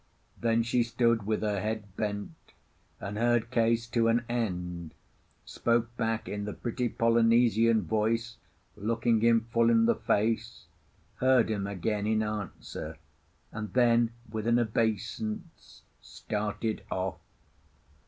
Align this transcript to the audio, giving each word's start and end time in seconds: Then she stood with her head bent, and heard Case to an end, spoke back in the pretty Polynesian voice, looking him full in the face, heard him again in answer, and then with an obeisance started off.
Then 0.39 0.63
she 0.63 0.81
stood 0.81 1.27
with 1.27 1.41
her 1.43 1.61
head 1.61 1.95
bent, 1.95 2.31
and 2.99 3.19
heard 3.19 3.51
Case 3.51 3.85
to 3.89 4.07
an 4.07 4.25
end, 4.27 4.95
spoke 5.45 5.95
back 5.95 6.27
in 6.27 6.45
the 6.45 6.53
pretty 6.53 6.89
Polynesian 6.89 7.83
voice, 7.83 8.37
looking 8.75 9.21
him 9.21 9.41
full 9.53 9.69
in 9.69 9.85
the 9.85 9.93
face, 9.93 10.65
heard 11.17 11.51
him 11.51 11.67
again 11.67 12.07
in 12.07 12.23
answer, 12.23 12.97
and 13.51 13.73
then 13.73 14.09
with 14.27 14.47
an 14.47 14.57
obeisance 14.57 15.83
started 16.01 16.81
off. 16.89 17.19